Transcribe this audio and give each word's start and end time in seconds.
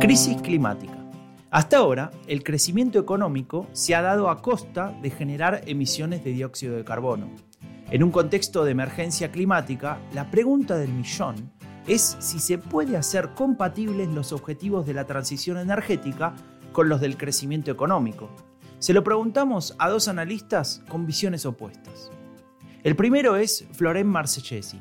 Crisis 0.00 0.40
climática. 0.40 0.96
Hasta 1.50 1.76
ahora, 1.76 2.10
el 2.26 2.42
crecimiento 2.42 2.98
económico 2.98 3.66
se 3.72 3.94
ha 3.94 4.00
dado 4.00 4.30
a 4.30 4.40
costa 4.40 4.96
de 5.02 5.10
generar 5.10 5.60
emisiones 5.66 6.24
de 6.24 6.32
dióxido 6.32 6.74
de 6.74 6.84
carbono. 6.84 7.30
En 7.90 8.02
un 8.02 8.10
contexto 8.10 8.64
de 8.64 8.70
emergencia 8.70 9.30
climática, 9.30 9.98
la 10.14 10.30
pregunta 10.30 10.78
del 10.78 10.90
millón 10.90 11.52
es 11.86 12.16
si 12.18 12.38
se 12.40 12.56
puede 12.56 12.96
hacer 12.96 13.34
compatibles 13.34 14.08
los 14.08 14.32
objetivos 14.32 14.86
de 14.86 14.94
la 14.94 15.04
transición 15.04 15.58
energética 15.58 16.34
con 16.72 16.88
los 16.88 17.02
del 17.02 17.18
crecimiento 17.18 17.70
económico. 17.70 18.30
Se 18.78 18.94
lo 18.94 19.04
preguntamos 19.04 19.76
a 19.78 19.90
dos 19.90 20.08
analistas 20.08 20.82
con 20.88 21.04
visiones 21.06 21.44
opuestas. 21.44 22.10
El 22.82 22.96
primero 22.96 23.36
es 23.36 23.66
Florent 23.72 24.08
Marcellesi, 24.08 24.80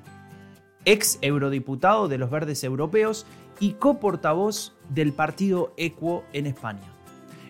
ex 0.85 1.19
eurodiputado 1.21 2.07
de 2.07 2.17
los 2.17 2.29
Verdes 2.29 2.63
Europeos 2.63 3.25
y 3.59 3.73
coportavoz 3.73 4.73
del 4.89 5.13
partido 5.13 5.73
Equo 5.77 6.25
en 6.33 6.47
España. 6.47 6.93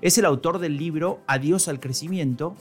Es 0.02 0.18
el 0.18 0.26
autor 0.26 0.60
del 0.60 0.78
libro 0.78 1.22
Adiós 1.28 1.68
al 1.68 1.80
crecimiento 1.80 2.56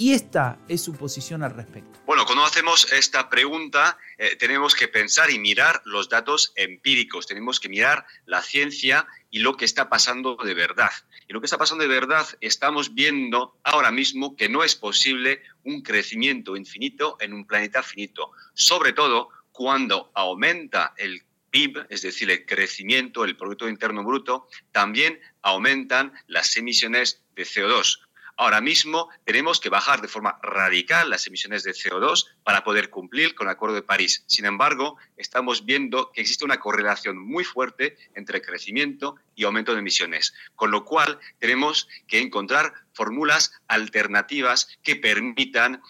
y 0.00 0.14
esta 0.14 0.58
es 0.66 0.80
su 0.80 0.94
posición 0.94 1.42
al 1.42 1.54
respecto. 1.54 2.00
Bueno, 2.06 2.24
cuando 2.24 2.44
hacemos 2.44 2.90
esta 2.90 3.28
pregunta 3.28 3.98
eh, 4.18 4.34
tenemos 4.36 4.74
que 4.74 4.88
pensar 4.88 5.30
y 5.30 5.38
mirar 5.38 5.82
los 5.84 6.08
datos 6.08 6.52
empíricos, 6.56 7.26
tenemos 7.26 7.60
que 7.60 7.68
mirar 7.68 8.06
la 8.24 8.42
ciencia 8.42 9.06
y 9.30 9.40
lo 9.40 9.56
que 9.56 9.66
está 9.66 9.88
pasando 9.88 10.36
de 10.36 10.54
verdad. 10.54 10.90
Y 11.28 11.32
lo 11.32 11.40
que 11.40 11.44
está 11.44 11.58
pasando 11.58 11.82
de 11.82 11.88
verdad, 11.88 12.26
estamos 12.40 12.94
viendo 12.94 13.56
ahora 13.62 13.92
mismo 13.92 14.34
que 14.36 14.48
no 14.48 14.64
es 14.64 14.74
posible 14.74 15.42
un 15.64 15.82
crecimiento 15.82 16.56
infinito 16.56 17.16
en 17.20 17.32
un 17.34 17.46
planeta 17.46 17.82
finito, 17.82 18.32
sobre 18.54 18.92
todo 18.92 19.28
cuando 19.60 20.10
aumenta 20.14 20.94
el 20.96 21.22
PIB, 21.50 21.84
es 21.90 22.00
decir, 22.00 22.30
el 22.30 22.46
crecimiento, 22.46 23.26
el 23.26 23.36
Producto 23.36 23.68
Interno 23.68 24.02
Bruto, 24.02 24.48
también 24.72 25.20
aumentan 25.42 26.14
las 26.28 26.56
emisiones 26.56 27.20
de 27.34 27.42
CO2. 27.42 27.98
Ahora 28.38 28.62
mismo 28.62 29.10
tenemos 29.26 29.60
que 29.60 29.68
bajar 29.68 30.00
de 30.00 30.08
forma 30.08 30.38
radical 30.42 31.10
las 31.10 31.26
emisiones 31.26 31.62
de 31.62 31.72
CO2 31.72 32.28
para 32.42 32.64
poder 32.64 32.88
cumplir 32.88 33.34
con 33.34 33.48
el 33.48 33.52
Acuerdo 33.52 33.74
de 33.74 33.82
París. 33.82 34.24
Sin 34.28 34.46
embargo, 34.46 34.96
estamos 35.18 35.66
viendo 35.66 36.10
que 36.10 36.22
existe 36.22 36.46
una 36.46 36.58
correlación 36.58 37.18
muy 37.18 37.44
fuerte 37.44 37.98
entre 38.14 38.40
crecimiento 38.40 39.16
y 39.34 39.44
aumento 39.44 39.74
de 39.74 39.80
emisiones, 39.80 40.32
con 40.54 40.70
lo 40.70 40.86
cual 40.86 41.18
tenemos 41.38 41.86
que 42.08 42.20
encontrar 42.20 42.72
fórmulas 42.94 43.52
alternativas 43.68 44.78
que 44.82 44.96
permitan 44.96 45.82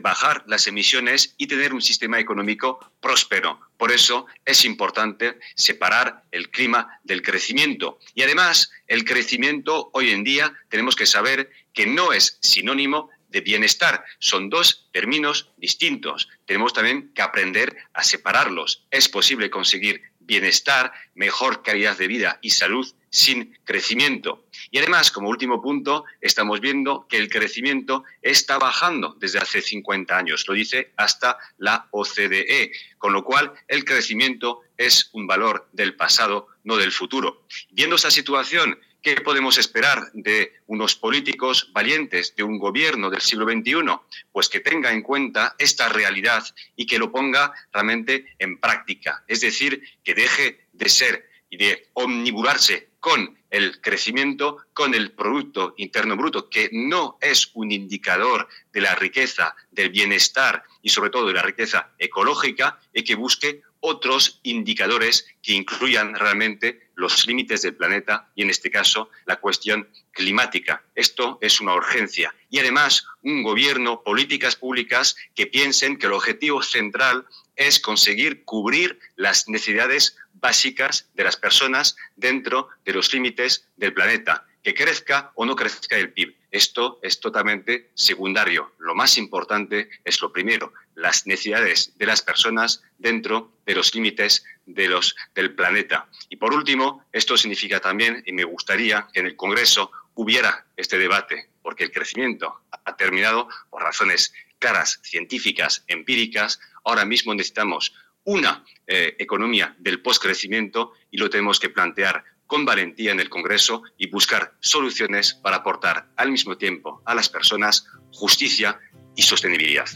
bajar 0.00 0.44
las 0.46 0.66
emisiones 0.66 1.34
y 1.36 1.46
tener 1.46 1.72
un 1.72 1.82
sistema 1.82 2.18
económico 2.18 2.92
próspero. 3.00 3.60
Por 3.76 3.92
eso 3.92 4.26
es 4.44 4.64
importante 4.64 5.38
separar 5.54 6.24
el 6.30 6.50
clima 6.50 6.98
del 7.04 7.22
crecimiento. 7.22 7.98
Y 8.14 8.22
además, 8.22 8.70
el 8.86 9.04
crecimiento 9.04 9.90
hoy 9.92 10.10
en 10.10 10.24
día 10.24 10.52
tenemos 10.68 10.96
que 10.96 11.06
saber 11.06 11.50
que 11.72 11.86
no 11.86 12.12
es 12.12 12.38
sinónimo 12.40 13.10
de 13.28 13.40
bienestar. 13.40 14.04
Son 14.18 14.48
dos 14.48 14.88
términos 14.92 15.50
distintos. 15.56 16.28
Tenemos 16.46 16.72
también 16.72 17.12
que 17.14 17.22
aprender 17.22 17.76
a 17.92 18.02
separarlos. 18.02 18.86
Es 18.90 19.08
posible 19.08 19.50
conseguir 19.50 20.02
bienestar, 20.26 20.92
mejor 21.14 21.62
calidad 21.62 21.96
de 21.96 22.08
vida 22.08 22.38
y 22.42 22.50
salud 22.50 22.86
sin 23.08 23.56
crecimiento. 23.64 24.44
Y 24.70 24.78
además, 24.78 25.10
como 25.10 25.30
último 25.30 25.62
punto, 25.62 26.04
estamos 26.20 26.60
viendo 26.60 27.06
que 27.08 27.16
el 27.16 27.30
crecimiento 27.30 28.04
está 28.20 28.58
bajando 28.58 29.16
desde 29.18 29.38
hace 29.38 29.62
50 29.62 30.16
años, 30.16 30.44
lo 30.46 30.54
dice 30.54 30.92
hasta 30.96 31.38
la 31.56 31.88
OCDE, 31.92 32.72
con 32.98 33.12
lo 33.12 33.24
cual 33.24 33.52
el 33.68 33.84
crecimiento 33.84 34.62
es 34.76 35.08
un 35.12 35.26
valor 35.26 35.68
del 35.72 35.94
pasado, 35.94 36.48
no 36.64 36.76
del 36.76 36.92
futuro. 36.92 37.46
Viendo 37.70 37.96
esta 37.96 38.10
situación, 38.10 38.78
¿qué 39.06 39.20
podemos 39.20 39.56
esperar 39.56 40.10
de 40.14 40.54
unos 40.66 40.96
políticos 40.96 41.70
valientes, 41.72 42.34
de 42.34 42.42
un 42.42 42.58
gobierno 42.58 43.08
del 43.08 43.20
siglo 43.20 43.44
XXI? 43.44 44.00
Pues 44.32 44.48
que 44.48 44.58
tenga 44.58 44.90
en 44.90 45.02
cuenta 45.02 45.54
esta 45.60 45.88
realidad 45.88 46.44
y 46.74 46.86
que 46.86 46.98
lo 46.98 47.12
ponga 47.12 47.52
realmente 47.72 48.34
en 48.40 48.58
práctica, 48.58 49.22
es 49.28 49.42
decir, 49.42 49.80
que 50.02 50.14
deje 50.14 50.66
de 50.72 50.88
ser 50.88 51.30
y 51.48 51.56
de 51.56 51.88
omniburarse 51.92 52.88
con 52.98 53.38
el 53.48 53.80
crecimiento, 53.80 54.56
con 54.72 54.92
el 54.92 55.12
Producto 55.12 55.74
Interno 55.76 56.16
Bruto, 56.16 56.50
que 56.50 56.68
no 56.72 57.16
es 57.20 57.52
un 57.54 57.70
indicador 57.70 58.48
de 58.72 58.80
la 58.80 58.96
riqueza, 58.96 59.54
del 59.70 59.90
bienestar 59.90 60.64
y 60.82 60.88
sobre 60.88 61.10
todo 61.10 61.28
de 61.28 61.34
la 61.34 61.42
riqueza 61.42 61.92
ecológica, 61.96 62.80
y 62.92 63.04
que 63.04 63.14
busque 63.14 63.62
otros 63.88 64.40
indicadores 64.42 65.28
que 65.40 65.52
incluyan 65.52 66.16
realmente 66.16 66.90
los 66.96 67.24
límites 67.28 67.62
del 67.62 67.76
planeta 67.76 68.32
y 68.34 68.42
en 68.42 68.50
este 68.50 68.68
caso 68.68 69.10
la 69.26 69.36
cuestión 69.36 69.88
climática. 70.10 70.82
Esto 70.96 71.38
es 71.40 71.60
una 71.60 71.72
urgencia. 71.72 72.34
Y 72.50 72.58
además 72.58 73.06
un 73.22 73.44
gobierno, 73.44 74.02
políticas 74.02 74.56
públicas 74.56 75.14
que 75.36 75.46
piensen 75.46 75.98
que 75.98 76.06
el 76.06 76.14
objetivo 76.14 76.62
central 76.62 77.26
es 77.54 77.78
conseguir 77.78 78.42
cubrir 78.44 78.98
las 79.14 79.48
necesidades 79.48 80.16
básicas 80.32 81.08
de 81.14 81.22
las 81.22 81.36
personas 81.36 81.96
dentro 82.16 82.68
de 82.84 82.92
los 82.92 83.14
límites 83.14 83.68
del 83.76 83.94
planeta, 83.94 84.46
que 84.64 84.74
crezca 84.74 85.30
o 85.36 85.46
no 85.46 85.54
crezca 85.54 85.96
el 85.96 86.12
PIB. 86.12 86.34
Esto 86.50 86.98
es 87.02 87.20
totalmente 87.20 87.90
secundario. 87.94 88.72
Lo 88.78 88.96
más 88.96 89.16
importante 89.16 89.90
es 90.04 90.20
lo 90.20 90.32
primero, 90.32 90.72
las 90.96 91.26
necesidades 91.26 91.96
de 91.98 92.06
las 92.06 92.22
personas 92.22 92.82
dentro 92.98 93.52
de 93.64 93.74
los 93.74 93.94
límites 93.94 94.44
del 94.64 95.54
planeta. 95.54 96.08
Y 96.28 96.36
por 96.36 96.52
último, 96.52 97.04
esto 97.12 97.36
significa 97.36 97.80
también, 97.80 98.22
y 98.26 98.32
me 98.32 98.44
gustaría 98.44 99.06
que 99.12 99.20
en 99.20 99.26
el 99.26 99.36
Congreso 99.36 99.92
hubiera 100.14 100.66
este 100.76 100.98
debate, 100.98 101.50
porque 101.62 101.84
el 101.84 101.92
crecimiento 101.92 102.62
ha 102.84 102.96
terminado 102.96 103.48
por 103.70 103.82
razones 103.82 104.32
claras, 104.58 104.98
científicas, 105.02 105.84
empíricas. 105.86 106.58
Ahora 106.84 107.04
mismo 107.04 107.34
necesitamos 107.34 107.94
una 108.24 108.64
eh, 108.86 109.14
economía 109.18 109.76
del 109.78 110.00
postcrecimiento 110.00 110.92
y 111.10 111.18
lo 111.18 111.30
tenemos 111.30 111.60
que 111.60 111.68
plantear 111.68 112.24
con 112.46 112.64
valentía 112.64 113.12
en 113.12 113.20
el 113.20 113.28
Congreso 113.28 113.82
y 113.98 114.08
buscar 114.08 114.54
soluciones 114.60 115.34
para 115.34 115.56
aportar 115.56 116.08
al 116.16 116.30
mismo 116.30 116.56
tiempo 116.56 117.02
a 117.04 117.14
las 117.14 117.28
personas 117.28 117.86
justicia 118.12 118.78
y 119.14 119.22
sostenibilidad. 119.22 119.88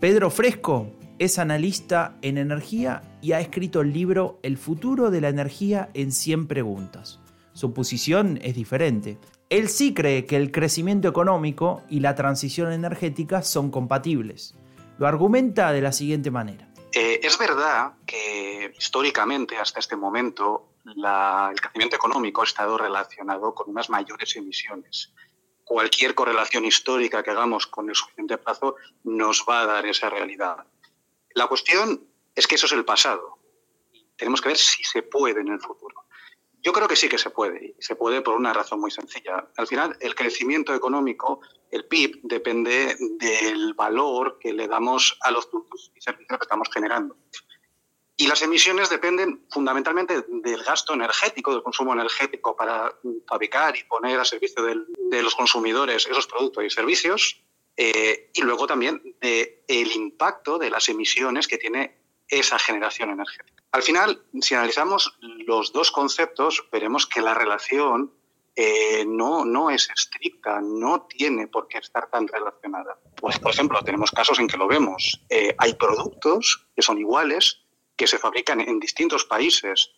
Pedro 0.00 0.30
Fresco 0.30 0.92
es 1.18 1.38
analista 1.38 2.18
en 2.20 2.36
energía 2.36 3.02
y 3.22 3.32
ha 3.32 3.40
escrito 3.40 3.80
el 3.80 3.94
libro 3.94 4.38
El 4.42 4.58
futuro 4.58 5.10
de 5.10 5.22
la 5.22 5.30
energía 5.30 5.88
en 5.94 6.12
100 6.12 6.48
preguntas. 6.48 7.18
Su 7.54 7.72
posición 7.72 8.38
es 8.42 8.54
diferente. 8.54 9.18
Él 9.48 9.70
sí 9.70 9.94
cree 9.94 10.26
que 10.26 10.36
el 10.36 10.52
crecimiento 10.52 11.08
económico 11.08 11.82
y 11.88 12.00
la 12.00 12.14
transición 12.14 12.72
energética 12.72 13.40
son 13.40 13.70
compatibles. 13.70 14.54
Lo 14.98 15.06
argumenta 15.06 15.72
de 15.72 15.80
la 15.80 15.92
siguiente 15.92 16.30
manera. 16.30 16.68
Eh, 16.92 17.20
es 17.22 17.38
verdad 17.38 17.94
que 18.04 18.74
históricamente, 18.78 19.56
hasta 19.56 19.80
este 19.80 19.96
momento, 19.96 20.72
el 20.84 21.58
crecimiento 21.58 21.96
económico 21.96 22.42
ha 22.42 22.44
estado 22.44 22.76
relacionado 22.76 23.54
con 23.54 23.70
unas 23.70 23.88
mayores 23.88 24.36
emisiones. 24.36 25.14
Cualquier 25.66 26.14
correlación 26.14 26.64
histórica 26.64 27.24
que 27.24 27.32
hagamos 27.32 27.66
con 27.66 27.88
el 27.88 27.96
suficiente 27.96 28.38
plazo 28.38 28.76
nos 29.02 29.44
va 29.48 29.62
a 29.62 29.66
dar 29.66 29.84
esa 29.84 30.08
realidad. 30.08 30.64
La 31.34 31.48
cuestión 31.48 32.06
es 32.36 32.46
que 32.46 32.54
eso 32.54 32.66
es 32.66 32.72
el 32.72 32.84
pasado. 32.84 33.40
Tenemos 34.16 34.40
que 34.40 34.50
ver 34.50 34.58
si 34.58 34.84
se 34.84 35.02
puede 35.02 35.40
en 35.40 35.48
el 35.48 35.60
futuro. 35.60 36.04
Yo 36.62 36.72
creo 36.72 36.86
que 36.86 36.94
sí 36.94 37.08
que 37.08 37.18
se 37.18 37.30
puede, 37.30 37.74
y 37.76 37.82
se 37.82 37.96
puede 37.96 38.22
por 38.22 38.36
una 38.36 38.52
razón 38.52 38.78
muy 38.78 38.92
sencilla. 38.92 39.48
Al 39.56 39.66
final, 39.66 39.96
el 39.98 40.14
crecimiento 40.14 40.72
económico, 40.72 41.40
el 41.72 41.84
PIB, 41.86 42.20
depende 42.22 42.96
del 43.18 43.74
valor 43.74 44.38
que 44.38 44.52
le 44.52 44.68
damos 44.68 45.18
a 45.22 45.32
los 45.32 45.46
productos 45.46 45.90
y 45.96 46.00
servicios 46.00 46.38
que 46.38 46.44
estamos 46.44 46.68
generando. 46.72 47.16
Y 48.16 48.26
las 48.26 48.40
emisiones 48.42 48.88
dependen 48.88 49.44
fundamentalmente 49.50 50.24
del 50.28 50.62
gasto 50.62 50.94
energético, 50.94 51.52
del 51.52 51.62
consumo 51.62 51.92
energético 51.92 52.56
para 52.56 52.94
fabricar 53.28 53.76
y 53.76 53.84
poner 53.84 54.18
a 54.18 54.24
servicio 54.24 54.62
de 54.62 55.22
los 55.22 55.34
consumidores 55.34 56.06
esos 56.06 56.26
productos 56.26 56.64
y 56.64 56.70
servicios, 56.70 57.42
eh, 57.76 58.30
y 58.32 58.42
luego 58.42 58.66
también 58.66 59.02
del 59.20 59.92
impacto 59.92 60.56
de 60.58 60.70
las 60.70 60.88
emisiones 60.88 61.46
que 61.46 61.58
tiene 61.58 61.98
esa 62.28 62.58
generación 62.58 63.10
energética. 63.10 63.62
Al 63.72 63.82
final, 63.82 64.22
si 64.40 64.54
analizamos 64.54 65.18
los 65.20 65.72
dos 65.72 65.90
conceptos, 65.90 66.64
veremos 66.72 67.06
que 67.06 67.20
la 67.20 67.34
relación 67.34 68.12
eh, 68.54 69.04
no, 69.06 69.44
no 69.44 69.68
es 69.68 69.90
estricta, 69.90 70.60
no 70.62 71.02
tiene 71.02 71.46
por 71.46 71.68
qué 71.68 71.78
estar 71.78 72.08
tan 72.08 72.26
relacionada. 72.26 72.98
Pues, 73.20 73.38
por 73.38 73.52
ejemplo, 73.52 73.82
tenemos 73.82 74.10
casos 74.10 74.38
en 74.38 74.48
que 74.48 74.56
lo 74.56 74.66
vemos. 74.66 75.20
Eh, 75.28 75.54
hay 75.58 75.74
productos 75.74 76.66
que 76.74 76.80
son 76.80 76.98
iguales, 76.98 77.65
que 77.96 78.06
se 78.06 78.18
fabrican 78.18 78.60
en 78.60 78.78
distintos 78.78 79.24
países 79.24 79.90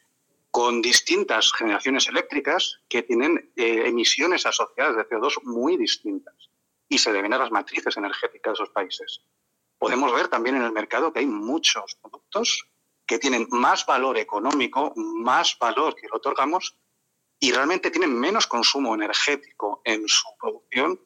con 0.51 0.81
distintas 0.81 1.53
generaciones 1.53 2.09
eléctricas 2.09 2.81
que 2.89 3.03
tienen 3.03 3.53
eh, 3.57 3.83
emisiones 3.87 4.47
asociadas 4.47 4.97
de 4.97 5.07
CO2 5.09 5.43
muy 5.43 5.77
distintas 5.77 6.51
y 6.89 6.99
se 6.99 7.13
deben 7.13 7.35
a 7.35 7.39
las 7.39 7.51
matrices 7.51 7.97
energéticas 7.97 8.53
de 8.53 8.65
esos 8.65 8.71
países. 8.71 9.21
Podemos 9.79 10.13
ver 10.13 10.29
también 10.29 10.57
en 10.57 10.63
el 10.63 10.73
mercado 10.73 11.13
que 11.13 11.21
hay 11.21 11.27
muchos 11.27 11.97
productos 12.01 12.67
que 13.07 13.19
tienen 13.19 13.47
más 13.51 13.87
valor 13.87 14.19
económico, 14.19 14.93
más 14.97 15.57
valor 15.59 15.95
que 15.95 16.07
le 16.07 16.17
otorgamos 16.17 16.77
y 17.41 17.53
realmente 17.53 17.91
tienen 17.91 18.19
menos 18.19 18.47
consumo 18.47 18.95
energético 18.95 19.81
en 19.85 20.09
su 20.09 20.27
producción 20.41 21.01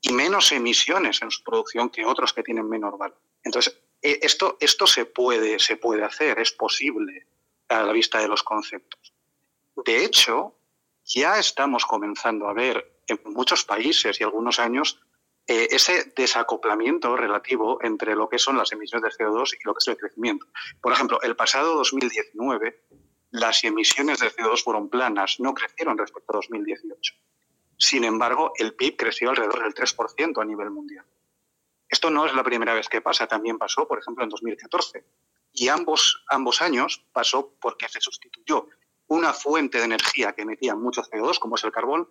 y 0.00 0.12
menos 0.12 0.52
emisiones 0.52 1.22
en 1.22 1.30
su 1.30 1.42
producción 1.42 1.88
que 1.90 2.04
otros 2.04 2.32
que 2.32 2.42
tienen 2.42 2.68
menor 2.68 2.98
valor. 2.98 3.20
Entonces, 3.42 3.80
esto, 4.02 4.56
esto 4.60 4.86
se, 4.86 5.04
puede, 5.04 5.58
se 5.58 5.76
puede 5.76 6.04
hacer, 6.04 6.38
es 6.38 6.52
posible 6.52 7.26
a 7.68 7.82
la 7.82 7.92
vista 7.92 8.18
de 8.20 8.28
los 8.28 8.42
conceptos. 8.42 9.12
De 9.84 10.04
hecho, 10.04 10.54
ya 11.04 11.38
estamos 11.38 11.84
comenzando 11.86 12.48
a 12.48 12.52
ver 12.52 13.00
en 13.06 13.20
muchos 13.24 13.64
países 13.64 14.20
y 14.20 14.24
algunos 14.24 14.58
años 14.58 15.00
eh, 15.46 15.68
ese 15.70 16.12
desacoplamiento 16.14 17.16
relativo 17.16 17.78
entre 17.82 18.14
lo 18.14 18.28
que 18.28 18.38
son 18.38 18.58
las 18.58 18.70
emisiones 18.72 19.16
de 19.16 19.24
CO2 19.24 19.54
y 19.54 19.64
lo 19.64 19.74
que 19.74 19.78
es 19.78 19.88
el 19.88 19.96
crecimiento. 19.96 20.46
Por 20.80 20.92
ejemplo, 20.92 21.20
el 21.22 21.36
pasado 21.36 21.74
2019 21.76 22.84
las 23.30 23.62
emisiones 23.64 24.20
de 24.20 24.30
CO2 24.30 24.62
fueron 24.62 24.88
planas, 24.88 25.38
no 25.38 25.52
crecieron 25.54 25.98
respecto 25.98 26.32
a 26.32 26.36
2018. 26.36 27.14
Sin 27.76 28.04
embargo, 28.04 28.52
el 28.56 28.74
PIB 28.74 28.96
creció 28.96 29.30
alrededor 29.30 29.62
del 29.62 29.74
3% 29.74 30.40
a 30.40 30.44
nivel 30.44 30.70
mundial. 30.70 31.04
Esto 31.88 32.10
no 32.10 32.26
es 32.26 32.34
la 32.34 32.44
primera 32.44 32.74
vez 32.74 32.88
que 32.88 33.00
pasa, 33.00 33.26
también 33.26 33.58
pasó, 33.58 33.88
por 33.88 33.98
ejemplo, 33.98 34.22
en 34.24 34.30
2014. 34.30 35.04
Y 35.52 35.68
ambos, 35.68 36.24
ambos 36.28 36.60
años 36.60 37.04
pasó 37.12 37.54
porque 37.60 37.88
se 37.88 38.00
sustituyó 38.00 38.68
una 39.06 39.32
fuente 39.32 39.78
de 39.78 39.84
energía 39.84 40.34
que 40.34 40.42
emitía 40.42 40.74
mucho 40.74 41.02
CO2, 41.02 41.38
como 41.38 41.56
es 41.56 41.64
el 41.64 41.72
carbón, 41.72 42.08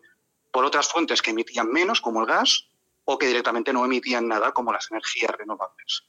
por 0.52 0.66
otras 0.66 0.92
fuentes 0.92 1.22
que 1.22 1.32
emitían 1.32 1.72
menos, 1.72 2.02
como 2.02 2.22
el 2.22 2.26
gas, 2.26 2.68
o 3.06 3.18
que 3.18 3.28
directamente 3.28 3.72
no 3.72 3.86
emitían 3.86 4.28
nada, 4.28 4.52
como 4.52 4.74
las 4.74 4.90
energías 4.90 5.32
renovables. 5.32 6.04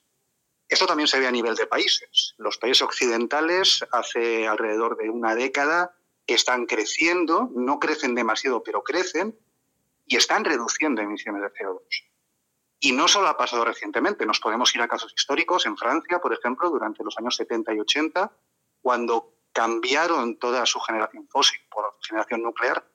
Esto 0.69 0.87
también 0.87 1.07
se 1.07 1.21
ve 1.21 1.27
a 1.27 1.31
nivel 1.31 1.55
de 1.55 1.67
países. 1.67 2.35
Los 2.39 2.59
países 2.59 2.83
occidentales 2.83 3.85
hace 3.93 4.49
alrededor 4.49 4.97
de 4.97 5.09
una 5.09 5.35
década 5.35 5.95
están 6.27 6.67
creciendo, 6.67 7.51
no 7.55 7.79
crecen 7.79 8.15
demasiado, 8.15 8.63
pero 8.63 8.83
crecen 8.83 9.39
y 10.07 10.17
están 10.17 10.45
reduciendo 10.45 11.01
emisiones 11.01 11.43
de 11.43 11.53
CO2. 11.53 11.81
Y 12.81 12.93
no 12.93 13.09
solo 13.09 13.29
ha 13.29 13.37
pasado 13.37 13.65
recientemente, 13.65 14.25
nos 14.25 14.41
podemos 14.41 14.75
ir 14.75 14.83
a 14.83 14.89
casos 14.89 15.13
históricos. 15.17 15.67
En 15.67 15.77
Francia, 15.77 16.21
por 16.21 16.33
ejemplo, 16.33 16.71
durante 16.71 17.03
los 17.03 17.19
años 17.19 17.35
70 17.37 17.75
y 17.75 17.81
80, 17.81 18.33
cuando 18.81 19.35
cambiaron 19.53 20.39
toda 20.39 20.65
su 20.67 20.79
generación 20.81 21.27
fósil 21.29 21.61
por 21.71 21.97
generación 22.03 22.43
nuclear, 22.43 22.87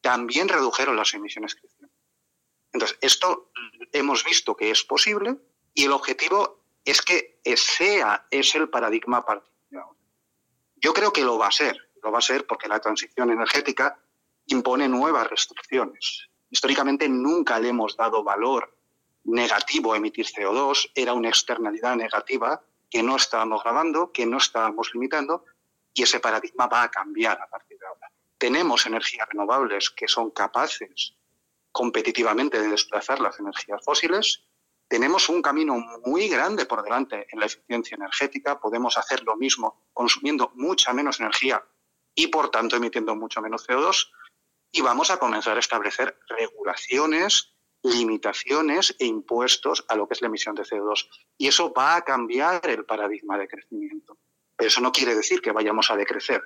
también 0.00 0.48
redujeron 0.48 0.96
las 0.96 1.12
emisiones 1.12 1.54
crecientes. 1.54 1.98
Entonces, 2.72 2.98
esto 3.00 3.50
hemos 3.92 4.24
visto 4.24 4.56
que 4.56 4.70
es 4.70 4.84
posible 4.84 5.36
y 5.74 5.84
el 5.84 5.92
objetivo 5.92 6.62
es 6.84 7.02
que 7.02 7.40
sea 7.56 8.26
es 8.30 8.54
el 8.54 8.68
paradigma 8.68 9.18
ahora. 9.18 9.42
Yo 10.76 10.92
creo 10.92 11.12
que 11.12 11.24
lo 11.24 11.38
va 11.38 11.48
a 11.48 11.52
ser, 11.52 11.90
lo 12.02 12.12
va 12.12 12.18
a 12.18 12.22
ser 12.22 12.46
porque 12.46 12.68
la 12.68 12.80
transición 12.80 13.30
energética 13.30 13.98
impone 14.46 14.88
nuevas 14.88 15.28
restricciones. 15.28 16.28
Históricamente 16.50 17.08
nunca 17.08 17.58
le 17.58 17.70
hemos 17.70 17.96
dado 17.96 18.22
valor 18.22 18.75
negativo 19.26 19.94
emitir 19.94 20.26
CO2, 20.26 20.90
era 20.94 21.12
una 21.12 21.28
externalidad 21.28 21.96
negativa 21.96 22.62
que 22.88 23.02
no 23.02 23.16
estábamos 23.16 23.62
grabando, 23.62 24.12
que 24.12 24.26
no 24.26 24.38
estábamos 24.38 24.90
limitando, 24.94 25.44
y 25.92 26.02
ese 26.02 26.20
paradigma 26.20 26.66
va 26.66 26.84
a 26.84 26.90
cambiar 26.90 27.40
a 27.40 27.48
partir 27.48 27.78
de 27.78 27.86
ahora. 27.86 28.10
Tenemos 28.38 28.86
energías 28.86 29.28
renovables 29.28 29.90
que 29.90 30.06
son 30.06 30.30
capaces 30.30 31.14
competitivamente 31.72 32.60
de 32.60 32.68
desplazar 32.68 33.20
las 33.20 33.38
energías 33.40 33.82
fósiles. 33.84 34.44
Tenemos 34.88 35.28
un 35.28 35.42
camino 35.42 35.76
muy 36.04 36.28
grande 36.28 36.66
por 36.66 36.82
delante 36.82 37.26
en 37.30 37.40
la 37.40 37.46
eficiencia 37.46 37.96
energética. 37.96 38.60
Podemos 38.60 38.96
hacer 38.98 39.24
lo 39.24 39.36
mismo 39.36 39.88
consumiendo 39.92 40.52
mucha 40.54 40.92
menos 40.92 41.18
energía 41.18 41.64
y, 42.14 42.28
por 42.28 42.50
tanto, 42.50 42.76
emitiendo 42.76 43.16
mucho 43.16 43.40
menos 43.40 43.66
CO2. 43.66 44.10
Y 44.70 44.82
vamos 44.82 45.10
a 45.10 45.18
comenzar 45.18 45.56
a 45.56 45.60
establecer 45.60 46.18
regulaciones 46.28 47.55
limitaciones 47.86 48.94
e 48.98 49.06
impuestos 49.06 49.84
a 49.88 49.96
lo 49.96 50.06
que 50.06 50.14
es 50.14 50.20
la 50.20 50.28
emisión 50.28 50.54
de 50.54 50.62
CO2. 50.62 51.08
Y 51.38 51.48
eso 51.48 51.72
va 51.72 51.96
a 51.96 52.02
cambiar 52.02 52.60
el 52.68 52.84
paradigma 52.84 53.38
de 53.38 53.48
crecimiento. 53.48 54.18
Pero 54.56 54.68
eso 54.68 54.80
no 54.80 54.92
quiere 54.92 55.14
decir 55.14 55.40
que 55.40 55.52
vayamos 55.52 55.90
a 55.90 55.96
decrecer. 55.96 56.42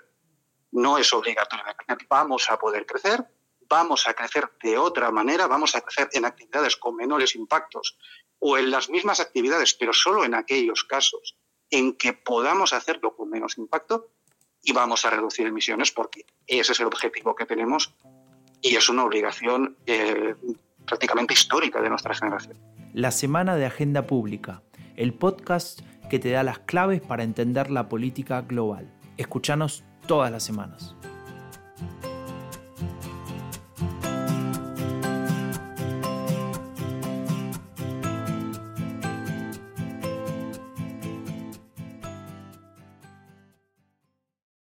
No 0.73 0.99
es 0.99 1.13
obligatorio. 1.13 1.65
Vamos 2.09 2.51
a 2.51 2.59
poder 2.59 2.87
crecer, 2.87 3.25
vamos 3.69 4.07
a 4.07 4.15
crecer 4.15 4.51
de 4.63 4.79
otra 4.79 5.11
manera, 5.11 5.47
vamos 5.47 5.75
a 5.75 5.81
crecer 5.81 6.09
en 6.13 6.25
actividades 6.25 6.77
con 6.77 6.97
menores 6.97 7.35
impactos 7.35 7.97
o 8.39 8.59
en 8.59 8.71
las 8.71 8.91
mismas 8.91 9.21
actividades, 9.21 9.75
pero 9.75 9.93
solo 9.93 10.25
en 10.25 10.35
aquellos 10.35 10.85
casos 10.85 11.37
en 11.71 11.97
que 11.97 12.13
podamos 12.13 12.73
hacerlo 12.73 13.15
con 13.15 13.31
menos 13.31 13.59
impacto 13.59 14.11
y 14.63 14.73
vamos 14.73 15.05
a 15.05 15.11
reducir 15.11 15.47
emisiones 15.47 15.93
porque 15.93 16.27
ese 16.47 16.73
es 16.73 16.81
el 16.81 16.87
objetivo 16.87 17.35
que 17.35 17.47
tenemos 17.47 17.95
y 18.61 18.77
es 18.77 18.89
una 18.89 19.05
obligación 19.05 19.77
eh, 19.87 20.35
prácticamente 20.91 21.35
histórica 21.35 21.81
de 21.81 21.89
nuestra 21.89 22.13
generación. 22.15 22.59
La 22.93 23.13
Semana 23.13 23.57
de 23.57 23.65
Agenda 23.65 24.07
Pública, 24.07 24.63
el 24.97 25.15
podcast 25.15 25.81
que 26.11 26.19
te 26.19 26.31
da 26.31 26.43
las 26.43 26.59
claves 26.59 27.01
para 27.01 27.23
entender 27.23 27.71
la 27.71 27.89
política 27.89 28.43
global. 28.43 28.93
Escuchanos 29.17 29.85
todas 30.07 30.31
las 30.33 30.43
semanas. 30.43 30.97